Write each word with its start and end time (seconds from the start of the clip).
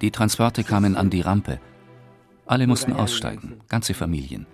Die 0.00 0.10
Transporte 0.10 0.64
kamen 0.64 0.96
an 0.96 1.10
die 1.10 1.20
Rampe. 1.20 1.58
Alle 2.46 2.66
mussten 2.66 2.92
aussteigen, 2.92 3.60
ganze 3.68 3.94
Familien. 3.94 4.46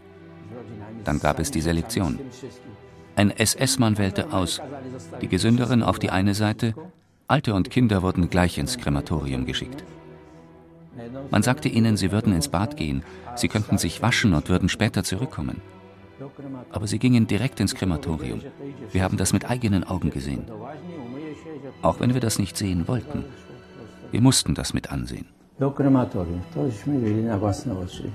Dann 1.04 1.18
gab 1.18 1.38
es 1.38 1.50
die 1.50 1.60
Selektion. 1.60 2.18
Ein 3.16 3.30
SS-Mann 3.30 3.98
wählte 3.98 4.32
aus, 4.32 4.62
die 5.20 5.28
Gesünderin 5.28 5.82
auf 5.82 5.98
die 5.98 6.10
eine 6.10 6.34
Seite, 6.34 6.74
Alte 7.28 7.54
und 7.54 7.70
Kinder 7.70 8.02
wurden 8.02 8.30
gleich 8.30 8.58
ins 8.58 8.78
Krematorium 8.78 9.46
geschickt. 9.46 9.84
Man 11.30 11.42
sagte 11.42 11.68
ihnen, 11.68 11.96
sie 11.96 12.12
würden 12.12 12.34
ins 12.34 12.48
Bad 12.48 12.76
gehen, 12.76 13.02
sie 13.36 13.48
könnten 13.48 13.78
sich 13.78 14.02
waschen 14.02 14.34
und 14.34 14.48
würden 14.48 14.68
später 14.68 15.04
zurückkommen. 15.04 15.60
Aber 16.70 16.86
sie 16.86 16.98
gingen 16.98 17.26
direkt 17.26 17.60
ins 17.60 17.74
Krematorium. 17.74 18.40
Wir 18.92 19.02
haben 19.02 19.16
das 19.16 19.32
mit 19.32 19.48
eigenen 19.48 19.84
Augen 19.84 20.10
gesehen. 20.10 20.44
Auch 21.80 22.00
wenn 22.00 22.12
wir 22.14 22.20
das 22.20 22.38
nicht 22.38 22.56
sehen 22.56 22.86
wollten. 22.86 23.24
Wir 24.10 24.20
mussten 24.20 24.54
das 24.54 24.74
mit 24.74 24.90
ansehen. 24.90 25.26
Do 25.58 25.70
krematorium. 25.70 26.40
Na 27.24 27.38
własne 27.38 27.78
oczy. 27.78 28.10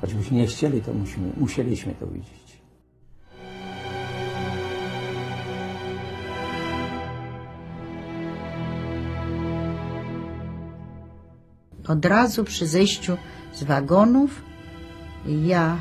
Choćbyśmy 0.00 0.36
nie 0.36 0.46
chcieli, 0.46 0.82
to 0.82 0.92
musimy, 0.94 1.32
musieliśmy 1.36 1.94
to 1.94 2.06
widzieć. 2.06 2.48
Od 11.88 12.04
razu 12.04 12.44
przy 12.44 12.66
zejściu 12.66 13.16
z 13.54 13.64
wagonów 13.64 14.42
ja, 15.26 15.76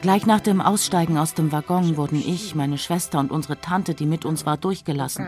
Gleich 0.00 0.26
nach 0.26 0.40
dem 0.40 0.60
Aussteigen 0.60 1.18
aus 1.18 1.34
dem 1.34 1.52
Waggon 1.52 1.96
wurden 1.96 2.16
ich, 2.16 2.54
meine 2.54 2.78
Schwester 2.78 3.18
und 3.18 3.30
unsere 3.30 3.60
Tante, 3.60 3.94
die 3.94 4.06
mit 4.06 4.24
uns 4.24 4.46
war, 4.46 4.56
durchgelassen. 4.56 5.26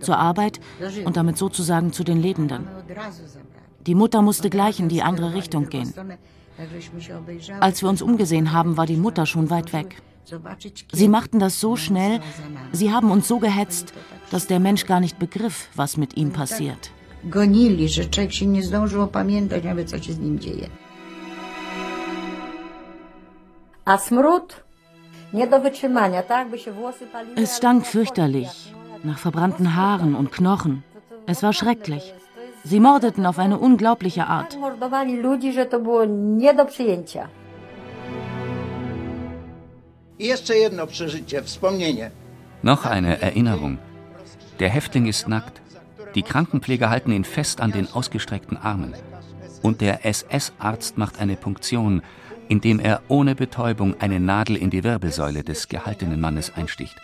Zur 0.00 0.18
Arbeit 0.18 0.60
und 1.04 1.16
damit 1.16 1.38
sozusagen 1.38 1.92
zu 1.92 2.04
den 2.04 2.20
Lebenden. 2.20 2.66
Die 3.86 3.94
Mutter 3.94 4.22
musste 4.22 4.50
gleich 4.50 4.80
in 4.80 4.88
die 4.88 5.02
andere 5.02 5.34
Richtung 5.34 5.68
gehen. 5.68 5.92
Als 7.60 7.82
wir 7.82 7.88
uns 7.88 8.02
umgesehen 8.02 8.52
haben, 8.52 8.76
war 8.76 8.86
die 8.86 8.96
Mutter 8.96 9.26
schon 9.26 9.50
weit 9.50 9.72
weg. 9.72 10.02
Sie 10.92 11.08
machten 11.08 11.38
das 11.38 11.60
so 11.60 11.76
schnell, 11.76 12.20
sie 12.72 12.92
haben 12.92 13.10
uns 13.10 13.28
so 13.28 13.38
gehetzt, 13.38 13.92
dass 14.30 14.46
der 14.46 14.58
Mensch 14.58 14.86
gar 14.86 15.00
nicht 15.00 15.18
begriff, 15.18 15.68
was 15.74 15.96
mit 15.96 16.16
ihm 16.16 16.32
passiert. 16.32 16.90
gonili, 17.26 17.88
że 17.88 18.04
człowiek 18.04 18.32
się 18.32 18.46
nie 18.46 18.62
zdążył 18.62 19.02
opamiętać 19.02 19.64
nawet, 19.64 19.90
co 19.90 20.02
się 20.02 20.12
z 20.12 20.18
nim 20.18 20.38
dzieje. 20.38 20.68
Es 27.36 27.56
stank 27.56 27.86
fürchterlich, 27.86 28.74
nach 29.04 29.18
verbrannten 29.18 29.76
Haaren 29.76 30.16
und 30.16 30.32
Knochen. 30.32 30.82
Es 31.26 31.44
war 31.44 31.52
schrecklich. 31.52 32.12
Sie 32.64 32.80
mordeten 32.80 33.24
auf 33.26 33.38
eine 33.38 33.58
unglaubliche 33.60 34.26
Art. 34.26 34.58
Noch 42.62 42.86
eine 42.86 43.22
Erinnerung. 43.22 43.78
Der 44.58 44.68
Häftling 44.68 45.06
ist 45.06 45.28
nackt. 45.28 45.62
Die 46.16 46.24
Krankenpfleger 46.24 46.90
halten 46.90 47.12
ihn 47.12 47.24
fest 47.24 47.60
an 47.60 47.70
den 47.70 47.86
ausgestreckten 47.92 48.56
Armen. 48.56 48.94
Und 49.62 49.80
der 49.80 50.04
SS-Arzt 50.04 50.98
macht 50.98 51.20
eine 51.20 51.36
Punktion, 51.36 52.02
indem 52.48 52.78
er 52.80 53.02
ohne 53.08 53.34
Betäubung 53.34 54.00
eine 54.00 54.20
Nadel 54.20 54.56
in 54.56 54.70
die 54.70 54.84
Wirbelsäule 54.84 55.42
des 55.42 55.68
gehaltenen 55.68 56.20
Mannes 56.20 56.52
einsticht. 56.54 56.96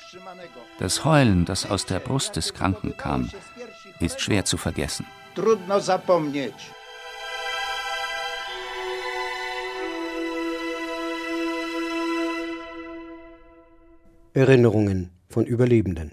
Das 0.79 1.05
Heulen, 1.05 1.45
das 1.45 1.69
aus 1.69 1.87
der 1.87 2.01
Brust 2.01 2.37
des 2.37 2.55
Kranken 2.55 2.97
kam, 2.97 3.31
ist 4.01 4.21
schwer 4.21 4.45
zu 4.45 4.57
vergessen. 4.57 5.07
Trudno 5.35 5.81
zapomnieć. 5.81 6.55
Erinnerungen 14.35 15.11
von 15.29 15.45
Überlebenden. 15.45 16.13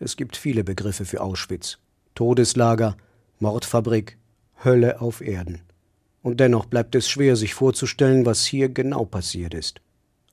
Es 0.00 0.16
gibt 0.16 0.36
viele 0.36 0.64
Begriffe 0.64 1.04
für 1.04 1.20
Auschwitz. 1.20 1.78
Todeslager, 2.14 2.96
Mordfabrik, 3.38 4.18
Hölle 4.64 5.00
auf 5.00 5.20
Erden. 5.20 5.67
Und 6.28 6.40
dennoch 6.40 6.66
bleibt 6.66 6.94
es 6.94 7.08
schwer, 7.08 7.36
sich 7.36 7.54
vorzustellen, 7.54 8.26
was 8.26 8.44
hier 8.44 8.68
genau 8.68 9.06
passiert 9.06 9.54
ist. 9.54 9.80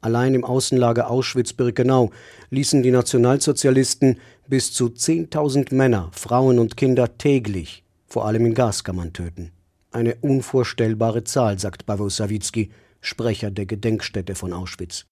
Allein 0.02 0.34
im 0.36 0.44
Außenlager 0.44 1.10
Auschwitz-Birkenau 1.10 2.12
ließen 2.50 2.84
die 2.84 2.92
Nationalsozialisten 2.92 4.20
bis 4.46 4.74
zu 4.74 4.88
10.000 4.88 5.74
Männer, 5.74 6.10
Frauen 6.12 6.60
und 6.60 6.76
Kinder 6.76 7.18
täglich, 7.18 7.86
vor 8.08 8.26
allem 8.26 8.46
in 8.46 8.54
Gaskammern, 8.54 9.14
töten. 9.14 9.54
Eine 9.90 10.16
unvorstellbare 10.16 11.24
Zahl, 11.24 11.60
sagt 11.60 11.86
Paweł 11.86 12.10
Sawicki, 12.10 12.72
Sprecher 13.00 13.50
der 13.50 13.66
Gedenkstätte 13.66 14.36
von 14.36 14.52
Auschwitz. 14.52 15.06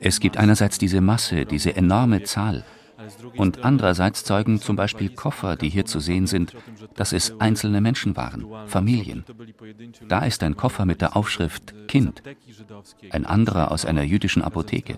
Es 0.00 0.20
gibt 0.20 0.38
einerseits 0.38 0.78
diese 0.78 1.02
Masse, 1.02 1.44
diese 1.44 1.76
enorme 1.76 2.22
Zahl, 2.22 2.64
und 3.36 3.64
andererseits 3.64 4.24
zeugen 4.24 4.60
zum 4.60 4.76
Beispiel 4.76 5.10
Koffer, 5.10 5.56
die 5.56 5.68
hier 5.68 5.84
zu 5.84 6.00
sehen 6.00 6.26
sind, 6.26 6.54
dass 6.94 7.12
es 7.12 7.40
einzelne 7.40 7.80
Menschen 7.80 8.16
waren, 8.16 8.46
Familien. 8.66 9.24
Da 10.08 10.24
ist 10.24 10.42
ein 10.42 10.56
Koffer 10.56 10.84
mit 10.84 11.00
der 11.00 11.16
Aufschrift 11.16 11.74
Kind, 11.86 12.22
ein 13.10 13.24
anderer 13.24 13.70
aus 13.70 13.84
einer 13.84 14.02
jüdischen 14.02 14.42
Apotheke. 14.42 14.96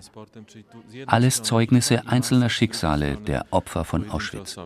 Alles 1.05 1.43
Zeugnisse 1.43 2.07
einzelner 2.07 2.49
Schicksale 2.49 3.17
der 3.17 3.45
Opfer 3.51 3.85
von 3.85 4.09
Auschwitz. 4.09 4.57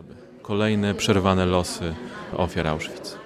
Kolejne 0.42 0.94
przerwane 0.94 1.44
losy 1.44 1.92
ofiar 2.36 2.72
Auschwitz. 2.72 3.18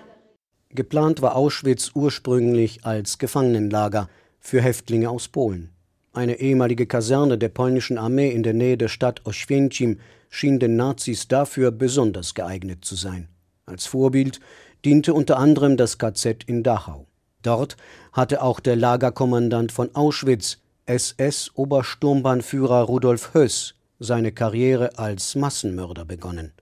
Geplant 0.70 1.20
war 1.20 1.36
Auschwitz 1.36 1.90
ursprünglich 1.94 2.84
als 2.84 3.18
Gefangenenlager 3.18 4.08
für 4.38 4.62
Häftlinge 4.62 5.10
aus 5.10 5.28
Polen. 5.28 5.70
Eine 6.12 6.40
ehemalige 6.40 6.86
Kaserne 6.86 7.38
der 7.38 7.50
polnischen 7.50 7.96
Armee 7.96 8.30
in 8.30 8.42
der 8.42 8.54
Nähe 8.54 8.76
der 8.76 8.88
Stadt 8.88 9.22
Oświęcim 9.26 9.98
schien 10.28 10.58
den 10.58 10.74
Nazis 10.74 11.28
dafür 11.28 11.70
besonders 11.70 12.34
geeignet 12.34 12.84
zu 12.84 12.96
sein. 12.96 13.28
Als 13.64 13.86
Vorbild 13.86 14.40
diente 14.84 15.14
unter 15.14 15.38
anderem 15.38 15.76
das 15.76 15.98
KZ 15.98 16.42
in 16.46 16.64
Dachau. 16.64 17.06
Dort 17.42 17.76
hatte 18.12 18.42
auch 18.42 18.58
der 18.58 18.74
Lagerkommandant 18.74 19.70
von 19.70 19.94
Auschwitz, 19.94 20.58
SS-Obersturmbahnführer 20.86 22.82
Rudolf 22.82 23.32
Höss, 23.34 23.76
seine 24.00 24.32
Karriere 24.32 24.98
als 24.98 25.36
Massenmörder 25.36 26.04
begonnen. 26.04 26.52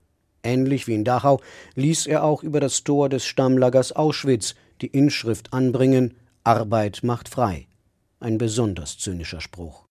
Ähnlich 0.43 0.87
wie 0.87 0.93
in 0.93 1.03
Dachau 1.03 1.41
ließ 1.75 2.05
er 2.05 2.23
auch 2.23 2.43
über 2.43 2.59
das 2.59 2.83
Tor 2.83 3.09
des 3.09 3.25
Stammlagers 3.25 3.93
Auschwitz 3.93 4.53
die 4.81 4.87
Inschrift 4.87 5.53
anbringen 5.53 6.15
Arbeit 6.43 6.99
macht 7.03 7.29
frei. 7.29 7.68
Ein 8.21 8.37
besonders 8.37 8.97
zynischer 8.97 9.39
Spruch. 9.39 9.88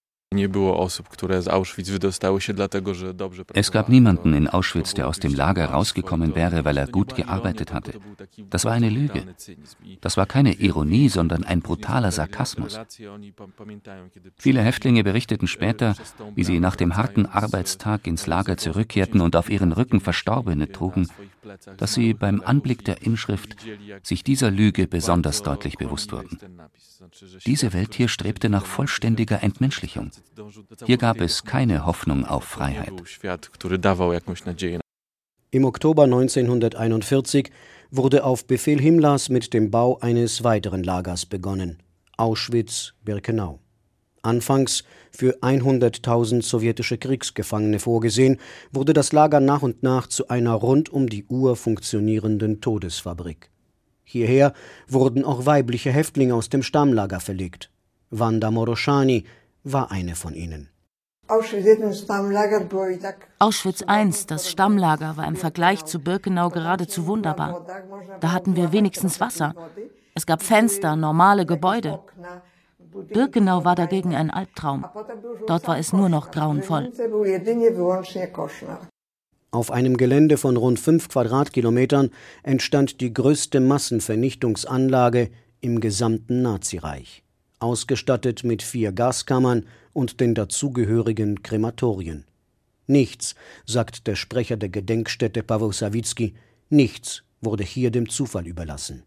Es 3.55 3.73
gab 3.73 3.89
niemanden 3.89 4.35
in 4.35 4.47
Auschwitz, 4.47 4.93
der 4.93 5.09
aus 5.09 5.19
dem 5.19 5.35
Lager 5.35 5.71
rausgekommen 5.71 6.35
wäre, 6.35 6.67
weil 6.67 6.77
er 6.77 6.87
gut 6.87 7.17
gearbeitet 7.17 7.73
hatte. 7.73 7.95
Das 8.51 8.67
war 8.67 8.73
eine 8.73 8.91
Lüge. 8.91 9.25
Das 10.03 10.19
war 10.19 10.27
keine 10.27 10.53
Ironie, 10.53 11.09
sondern 11.09 11.45
ein 11.45 11.61
brutaler 11.61 12.13
Sarkasmus. 12.13 12.79
Viele 14.37 14.61
Häftlinge 14.61 15.03
berichteten 15.03 15.47
später, 15.47 15.95
wie 16.35 16.45
sie 16.45 16.61
nach 16.61 16.77
dem 16.77 16.97
harten 16.97 17.25
Arbeitstag 17.25 18.07
ins 18.07 18.27
Lager 18.27 18.59
zurückkehrten 18.59 19.23
und 19.23 19.35
auf 19.35 19.49
ihren 19.49 19.73
Rücken 19.73 20.01
Verstorbene 20.01 20.71
trugen, 20.71 21.09
dass 21.79 21.95
sie 21.95 22.13
beim 22.13 22.43
Anblick 22.43 22.85
der 22.85 23.03
Inschrift 23.03 23.57
sich 24.03 24.25
dieser 24.25 24.51
Lüge 24.51 24.87
besonders 24.89 25.43
deutlich 25.43 25.79
bewusst 25.79 26.13
wurden. 26.13 26.39
Diese 27.47 27.73
Welt 27.73 27.95
hier 27.95 28.09
strebte 28.09 28.49
nach 28.49 28.67
vollständiger 28.67 29.43
Entmenschlichung. 29.43 30.11
Hier 30.85 30.99
gab 30.99 31.21
es 31.21 31.45
keine 31.45 31.87
Hoffnung 31.87 32.25
auf 32.25 32.45
Freiheit. 32.45 32.93
Im 35.51 35.65
Oktober 35.65 36.05
1941 36.05 37.51
wurde 37.91 38.25
auf 38.25 38.47
Befehl 38.47 38.81
Himmlers 38.81 39.29
mit 39.29 39.55
dem 39.55 39.71
Bau 39.71 39.99
eines 40.01 40.45
weiteren 40.45 40.83
Lagers 40.83 41.25
begonnen, 41.25 41.79
Auschwitz-Birkenau. 42.19 43.59
Anfangs 44.23 44.85
für 45.11 45.39
100.000 45.41 46.43
sowjetische 46.43 46.99
Kriegsgefangene 46.99 47.79
vorgesehen, 47.79 48.39
wurde 48.73 48.93
das 48.93 49.13
Lager 49.13 49.41
nach 49.41 49.63
und 49.63 49.83
nach 49.83 50.07
zu 50.07 50.29
einer 50.29 50.53
rund 50.53 50.91
um 50.91 51.09
die 51.09 51.25
Uhr 51.27 51.57
funktionierenden 51.57 52.61
Todesfabrik. 52.61 53.51
Hierher 54.05 54.53
wurden 54.87 55.25
auch 55.25 55.47
weibliche 55.47 55.93
Häftlinge 55.93 56.35
aus 56.35 56.49
dem 56.49 56.63
Stammlager 56.63 57.21
verlegt. 57.21 57.71
Wanda 58.11 58.51
Moroschani 58.51 59.25
war 59.73 59.91
eine 59.91 60.15
von 60.15 60.35
ihnen. 60.35 60.71
Auschwitz 63.39 63.83
I, 63.83 64.11
das 64.27 64.51
Stammlager, 64.51 65.17
war 65.17 65.27
im 65.29 65.37
Vergleich 65.37 65.85
zu 65.85 65.99
Birkenau 65.99 66.49
geradezu 66.49 67.07
wunderbar. 67.07 67.67
Da 68.21 68.33
hatten 68.33 68.57
wir 68.57 68.73
wenigstens 68.73 69.21
Wasser. 69.21 69.55
Es 70.15 70.25
gab 70.25 70.43
Fenster, 70.43 70.97
normale 70.97 71.45
Gebäude. 71.45 72.01
Birkenau 73.13 73.65
war 73.65 73.75
dagegen 73.75 74.15
ein 74.15 74.31
Albtraum. 74.31 74.87
Dort 75.47 75.69
war 75.69 75.79
es 75.79 75.93
nur 75.93 76.09
noch 76.09 76.31
grauenvoll. 76.31 76.91
Auf 79.51 79.71
einem 79.71 79.97
Gelände 79.97 80.37
von 80.37 80.57
rund 80.57 80.79
fünf 80.79 81.09
Quadratkilometern 81.09 82.11
entstand 82.43 83.01
die 83.01 83.13
größte 83.13 83.61
Massenvernichtungsanlage 83.61 85.31
im 85.61 85.81
gesamten 85.81 86.43
Nazireich, 86.43 87.25
ausgestattet 87.61 88.45
mit 88.45 88.63
vier 88.63 88.93
Gaskammern 88.93 89.67
und 89.93 90.21
den 90.21 90.35
dazugehörigen 90.35 91.43
Krematorien. 91.43 92.25
Nichts, 92.87 93.35
sagt 93.67 94.07
der 94.07 94.17
Sprecher 94.17 94.57
der 94.57 94.69
Gedenkstätte 94.69 95.43
Paweł 95.43 95.73
Sawicki, 95.73 96.35
nichts 96.71 97.23
wurde 97.41 97.65
hier 97.65 97.91
dem 97.91 98.09
Zufall 98.09 98.47
überlassen. 98.47 99.03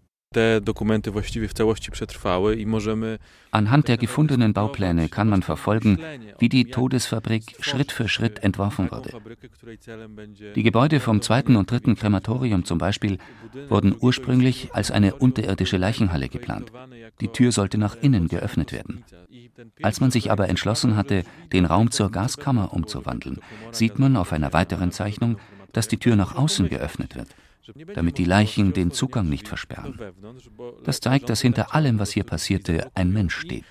Anhand 3.52 3.88
der 3.90 3.98
gefundenen 3.98 4.54
Baupläne 4.54 5.10
kann 5.10 5.28
man 5.28 5.42
verfolgen, 5.44 6.00
wie 6.40 6.48
die 6.48 6.72
Todesfabrik 6.72 7.58
Schritt 7.60 7.92
für 7.92 8.08
Schritt 8.08 8.40
entworfen 8.42 8.90
wurde. 8.92 9.12
Die 10.56 10.64
Gebäude 10.64 11.02
vom 11.02 11.22
zweiten 11.22 11.58
und 11.58 11.70
dritten 11.70 11.96
Krematorium 11.96 12.64
zum 12.64 12.78
Beispiel 12.78 13.18
wurden 13.68 13.94
ursprünglich 14.00 14.70
als 14.74 14.90
eine 14.90 15.16
unterirdische 15.16 15.76
Leichenhalle 15.76 16.30
geplant. 16.30 16.72
Die 17.20 17.28
Tür 17.28 17.52
sollte 17.52 17.78
nach 17.78 17.98
innen 17.98 18.30
geöffnet 18.30 18.72
werden. 18.72 19.04
Als 19.82 20.00
man 20.00 20.12
sich 20.12 20.32
aber 20.32 20.48
entschlossen 20.48 20.96
hatte, 20.96 21.26
den 21.52 21.66
Raum 21.66 21.92
zur 21.92 22.10
Gaskammer 22.10 22.72
umzuwandeln, 22.72 23.42
sieht 23.72 24.00
man 24.00 24.16
auf 24.16 24.32
einer 24.32 24.54
weiteren 24.54 24.94
Zeichnung, 24.94 25.40
dass 25.74 25.90
die 25.90 25.98
Tür 25.98 26.16
nach 26.16 26.36
außen 26.36 26.70
geöffnet 26.70 27.18
wird 27.18 27.28
damit 27.94 28.18
die 28.18 28.26
Leichen 28.26 28.74
den 28.74 28.92
Zugang 28.92 29.30
nicht 29.30 29.48
versperren. 29.48 29.98
Das 30.84 31.00
zeigt, 31.00 31.30
dass 31.30 31.42
hinter 31.42 31.74
allem, 31.76 32.00
was 32.00 32.12
hier 32.12 32.24
passierte, 32.24 32.92
ein 32.96 33.12
Mensch 33.12 33.36
steht. 33.36 33.66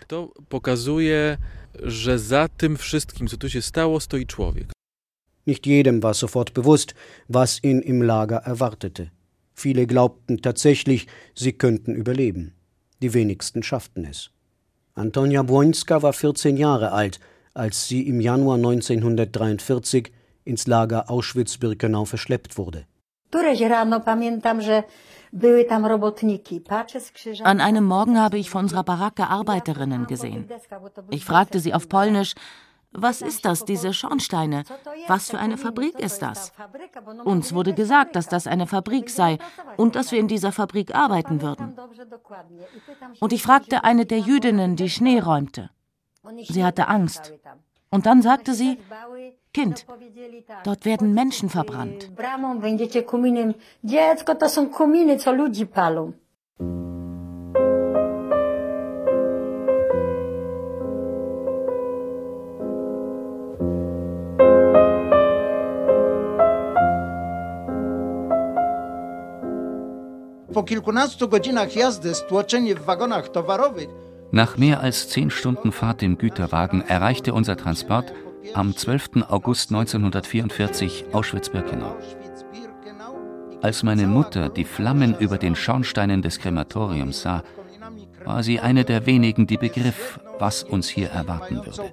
Nicht 5.47 5.67
jedem 5.67 6.03
war 6.03 6.15
sofort 6.15 6.55
bewusst, 6.55 6.95
was 7.29 7.63
ihn 7.63 7.81
im 7.81 8.03
Lager 8.03 8.37
erwartete. 8.37 9.11
Viele 9.55 9.87
glaubten 9.87 10.41
tatsächlich, 10.43 11.07
sie 11.35 11.53
könnten 11.53 11.95
überleben. 11.95 12.55
Die 13.03 13.15
wenigsten 13.15 13.63
schafften 13.63 14.05
es. 14.05 14.31
Antonia 14.95 15.43
Błońska 15.43 16.03
war 16.03 16.13
14 16.13 16.57
Jahre 16.57 16.93
alt, 16.93 17.21
als 17.55 17.89
sie 17.89 18.07
im 18.07 18.21
Januar 18.21 18.57
1943 18.57 20.13
ins 20.45 20.67
Lager 20.67 21.11
Auschwitz-Birkenau 21.11 22.05
verschleppt 22.05 22.59
wurde. 22.59 22.87
An 27.45 27.61
einem 27.61 27.85
Morgen 27.85 28.19
habe 28.19 28.39
ich 28.39 28.51
vor 28.51 28.61
unserer 28.61 28.85
Baracke 28.85 29.29
Arbeiterinnen 29.29 30.07
gesehen. 30.07 30.49
Ich 31.11 31.25
fragte 31.25 31.61
sie 31.61 31.75
auf 31.75 31.89
Polnisch, 31.89 32.35
was 32.93 33.23
ist 33.23 33.45
das, 33.45 33.65
diese 33.65 33.95
Schornsteine? 33.95 34.65
Was 35.07 35.31
für 35.31 35.39
eine 35.39 35.57
Fabrik 35.57 36.01
ist 36.01 36.23
das? 36.23 36.53
Uns 37.25 37.55
wurde 37.55 37.73
gesagt, 37.73 38.17
dass 38.17 38.27
das 38.27 38.49
eine 38.49 38.67
Fabrik 38.67 39.11
sei 39.11 39.39
und 39.77 39.95
dass 39.95 40.11
wir 40.11 40.19
in 40.19 40.27
dieser 40.27 40.51
Fabrik 40.51 40.93
arbeiten 40.93 41.41
würden. 41.41 41.77
Und 43.21 43.33
ich 43.33 43.45
fragte 43.45 43.85
eine 43.85 44.07
der 44.07 44.19
Jüdinnen, 44.19 44.75
die 44.75 44.91
Schnee 44.91 45.21
räumte. 45.21 45.71
Sie 46.49 46.65
hatte 46.65 46.89
Angst. 46.89 47.33
Und 47.91 48.07
dann 48.07 48.23
sagte 48.23 48.55
sie, 48.55 48.79
Kind, 49.53 49.85
dort 50.63 50.85
werden 50.85 51.13
Menschen 51.13 51.49
verbrannt. 51.49 52.09
Po 70.55 70.63
kilkunastu 70.63 71.29
godzinach 71.29 71.77
jazdy 71.77 72.15
stłoczeni 72.15 72.75
w 72.75 72.81
wagonach 72.81 73.29
towarowych 73.29 74.10
nach 74.33 74.57
mehr 74.57 74.81
als 74.81 75.09
zehn 75.09 75.31
Stunden 75.31 75.71
Fahrt 75.73 76.03
im 76.03 76.19
Güterwagen 76.19 76.83
erreichte 76.83 77.33
unser 77.35 77.57
Transport 77.57 78.13
am 78.55 78.77
12. 78.77 79.25
August 79.29 79.71
1944 79.71 81.07
Auschwitz-Birkenau. 81.13 81.97
Als 83.63 83.83
meine 83.83 84.07
Mutter 84.07 84.49
die 84.49 84.65
Flammen 84.65 85.19
über 85.19 85.37
den 85.37 85.57
Schornsteinen 85.57 86.23
des 86.23 86.39
Krematoriums 86.39 87.23
sah, 87.23 87.43
war 88.25 88.43
sie 88.43 88.61
eine 88.61 88.85
der 88.85 89.07
wenigen, 89.07 89.47
die 89.47 89.57
begriff, 89.57 90.21
was 90.39 90.63
uns 90.63 90.87
hier 90.89 91.09
erwarten 91.11 91.57
würde. 91.57 91.93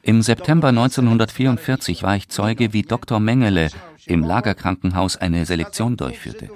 Im 0.03 0.23
September 0.23 0.69
1944 0.69 2.03
war 2.05 2.17
ich 2.17 2.29
Zeuge, 2.29 2.73
wie 2.73 2.83
Dr. 2.83 3.19
Mengele 3.19 3.69
im 4.07 4.23
Lagerkrankenhaus 4.23 5.17
eine 5.17 5.45
Selektion 5.45 5.97
durchführte. 5.97 6.51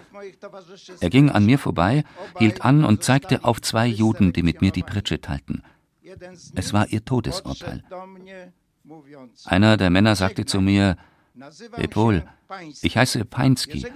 Er 1.00 1.10
ging 1.10 1.30
an 1.30 1.44
mir 1.44 1.58
vorbei, 1.58 2.04
hielt 2.38 2.62
an 2.62 2.84
und 2.84 3.02
zeigte 3.02 3.42
auf 3.42 3.60
zwei 3.60 3.86
Juden, 3.88 4.32
die 4.32 4.44
mit 4.44 4.60
mir 4.60 4.70
die 4.70 4.84
Pritsche 4.84 5.20
teilten. 5.20 5.64
Es 6.54 6.72
war 6.72 6.88
ihr 6.88 7.04
Todesurteil. 7.04 7.82
Einer 9.44 9.76
der 9.76 9.90
Männer 9.90 10.14
sagte 10.14 10.44
zu 10.44 10.60
mir, 10.60 10.96
Lepol, 11.76 12.24
ich 12.80 12.96
heiße 12.96 13.24
Peinski. 13.24 13.86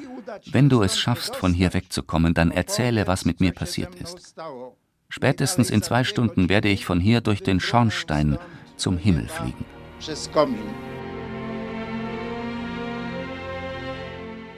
Wenn 0.50 0.68
du 0.68 0.82
es 0.82 0.98
schaffst, 0.98 1.36
von 1.36 1.54
hier 1.54 1.72
wegzukommen, 1.72 2.34
dann 2.34 2.50
erzähle, 2.50 3.06
was 3.06 3.24
mit 3.24 3.40
mir 3.40 3.52
passiert 3.52 3.94
ist. 3.94 4.34
Spätestens 5.10 5.70
in 5.70 5.82
zwei 5.82 6.04
Stunden 6.04 6.48
werde 6.48 6.68
ich 6.68 6.86
von 6.86 7.00
hier 7.00 7.20
durch 7.20 7.42
den 7.42 7.58
Schornstein 7.58 8.38
zum 8.76 8.96
Himmel 8.96 9.28
fliegen. 9.28 9.64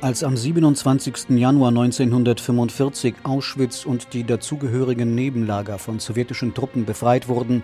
Als 0.02 0.22
am 0.22 0.36
27. 0.36 1.30
Januar 1.30 1.68
1945 1.70 3.14
Auschwitz 3.22 3.86
und 3.86 4.12
die 4.12 4.24
dazugehörigen 4.24 5.14
Nebenlager 5.14 5.78
von 5.78 6.00
sowjetischen 6.00 6.52
Truppen 6.52 6.84
befreit 6.84 7.28
wurden, 7.28 7.62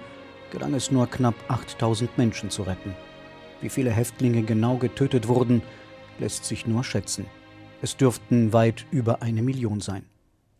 gelang 0.50 0.72
es 0.72 0.90
nur 0.90 1.08
knapp 1.08 1.34
8000 1.48 2.16
Menschen 2.16 2.48
zu 2.48 2.62
retten. 2.62 2.94
Wie 3.60 3.68
viele 3.68 3.90
Häftlinge 3.90 4.44
genau 4.44 4.76
getötet 4.76 5.28
wurden, 5.28 5.62
lässt 6.20 6.46
sich 6.46 6.66
nur 6.66 6.84
schätzen. 6.84 7.26
Es 7.82 7.96
dürften 7.96 8.52
weit 8.54 8.86
über 8.90 9.20
eine 9.20 9.42
Million 9.42 9.80
sein. 9.80 10.04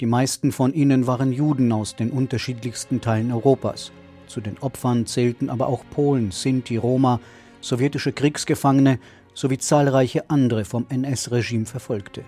Die 0.00 0.06
meisten 0.06 0.52
von 0.52 0.74
ihnen 0.74 1.08
waren 1.08 1.32
Juden 1.32 1.72
aus 1.72 1.96
den 1.96 2.12
unterschiedlichsten 2.12 3.00
Teilen 3.00 3.32
Europas. 3.32 3.90
Zu 4.28 4.40
den 4.40 4.56
Opfern 4.58 5.06
zählten 5.06 5.50
aber 5.50 5.66
auch 5.66 5.82
Polen, 5.90 6.30
Sinti, 6.30 6.76
Roma, 6.76 7.18
sowjetische 7.60 8.12
Kriegsgefangene 8.12 9.00
sowie 9.34 9.58
zahlreiche 9.58 10.30
andere 10.30 10.64
vom 10.64 10.86
NS-Regime 10.88 11.66
Verfolgte. 11.66 12.22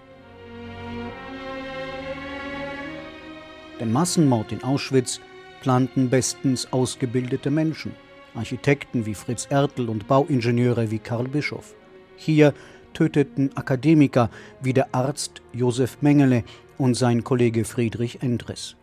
Den 3.78 3.92
Massenmord 3.92 4.50
in 4.50 4.64
Auschwitz 4.64 5.20
planten 5.60 6.10
bestens 6.10 6.72
ausgebildete 6.72 7.52
Menschen, 7.52 7.92
Architekten 8.34 9.06
wie 9.06 9.14
Fritz 9.14 9.46
Ertl 9.48 9.88
und 9.88 10.08
Bauingenieure 10.08 10.90
wie 10.90 10.98
Karl 10.98 11.28
Bischof. 11.28 11.74
Hier 12.16 12.52
töteten 12.92 13.56
Akademiker 13.56 14.30
wie 14.62 14.72
der 14.72 14.94
Arzt 14.94 15.42
Josef 15.52 15.98
Mengele 16.00 16.44
und 16.78 16.94
sein 16.94 17.24
Kollege 17.24 17.64
Friedrich 17.64 18.22
Endres. 18.22 18.76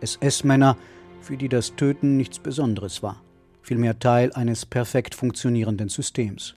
SS-Männer, 0.00 0.76
für 1.20 1.36
die 1.36 1.48
das 1.48 1.76
Töten 1.76 2.16
nichts 2.16 2.38
Besonderes 2.38 3.02
war, 3.02 3.22
vielmehr 3.62 3.98
Teil 3.98 4.32
eines 4.32 4.66
perfekt 4.66 5.14
funktionierenden 5.14 5.88
Systems. 5.88 6.56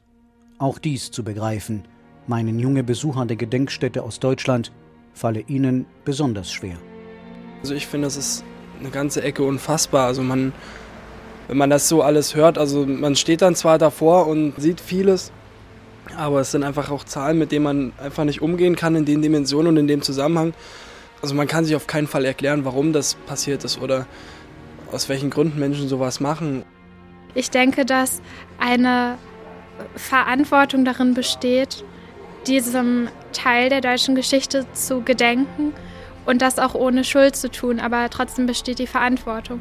Auch 0.58 0.80
dies 0.80 1.12
zu 1.12 1.24
begreifen, 1.24 1.84
meinen 2.28 2.60
junge 2.60 2.84
Besucher 2.84 3.26
der 3.26 3.38
Gedenkstätte 3.38 4.04
aus 4.04 4.20
Deutschland, 4.20 4.72
falle 5.14 5.42
ihnen 5.42 5.86
besonders 6.06 6.52
schwer. 6.52 6.78
Also 7.62 7.74
ich 7.74 7.88
finde, 7.88 8.08
das 8.08 8.18
ist 8.18 8.44
eine 8.80 8.90
ganze 8.90 9.24
Ecke 9.24 9.44
unfassbar. 9.44 10.06
Also 10.08 10.22
man, 10.22 10.54
wenn 11.48 11.58
man 11.58 11.70
das 11.70 11.90
so 11.90 12.02
alles 12.02 12.36
hört, 12.36 12.58
also 12.58 12.86
man 12.86 13.16
steht 13.16 13.42
dann 13.42 13.56
zwar 13.56 13.78
davor 13.78 14.28
und 14.28 14.54
sieht 14.58 14.82
vieles, 14.82 15.32
aber 16.18 16.42
es 16.42 16.52
sind 16.52 16.64
einfach 16.64 16.90
auch 16.90 17.04
Zahlen, 17.04 17.38
mit 17.38 17.52
denen 17.52 17.64
man 17.64 17.94
einfach 18.02 18.24
nicht 18.24 18.42
umgehen 18.42 18.76
kann 18.76 18.96
in 18.96 19.06
den 19.06 19.22
Dimensionen 19.22 19.74
und 19.74 19.78
in 19.78 19.88
dem 19.88 20.02
Zusammenhang. 20.02 20.54
Also 21.22 21.36
man 21.36 21.48
kann 21.48 21.66
sich 21.66 21.76
auf 21.76 21.88
keinen 21.88 22.08
Fall 22.08 22.26
erklären, 22.26 22.66
warum 22.66 22.94
das 22.94 23.16
passiert 23.16 23.64
ist 23.64 23.82
oder 23.82 24.06
aus 24.92 25.10
welchen 25.10 25.30
Gründen 25.30 25.60
Menschen 25.60 25.88
sowas 25.88 26.20
machen. 26.20 26.64
Ich 27.34 27.50
denke, 27.50 27.86
dass 27.86 28.22
eine 28.60 29.18
Verantwortung 29.96 30.86
darin 30.86 31.14
besteht, 31.14 31.84
diesem 32.48 33.10
Teil 33.34 33.70
der 33.70 33.82
deutschen 33.82 34.16
Geschichte 34.16 34.66
zu 34.74 35.02
gedenken 35.02 35.74
und 36.26 36.42
das 36.42 36.60
auch 36.60 36.74
ohne 36.74 37.04
Schuld 37.04 37.36
zu 37.36 37.52
tun, 37.52 37.80
aber 37.80 38.10
trotzdem 38.10 38.46
besteht 38.46 38.80
die 38.80 38.88
Verantwortung. 38.88 39.60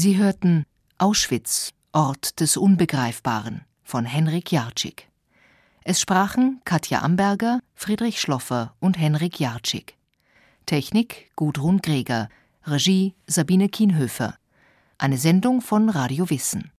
Sie 0.00 0.16
hörten 0.16 0.64
Auschwitz, 0.98 1.72
Ort 1.90 2.38
des 2.38 2.56
Unbegreifbaren 2.56 3.62
von 3.82 4.04
Henrik 4.04 4.52
Jarczyk. 4.52 5.08
Es 5.82 6.00
sprachen 6.00 6.60
Katja 6.64 7.02
Amberger, 7.02 7.58
Friedrich 7.74 8.20
Schloffer 8.20 8.76
und 8.78 8.96
Henrik 8.96 9.40
Jarczyk. 9.40 9.96
Technik 10.66 11.32
Gudrun 11.34 11.82
Greger, 11.82 12.28
Regie 12.64 13.16
Sabine 13.26 13.68
Kienhöfer. 13.68 14.36
Eine 14.98 15.18
Sendung 15.18 15.62
von 15.62 15.88
Radio 15.88 16.30
Wissen. 16.30 16.70